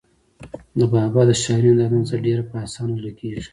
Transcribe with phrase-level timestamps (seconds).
[0.77, 3.29] د بابا د شاعرۍ نه دا اندازه ډېره پۀ اسانه لګي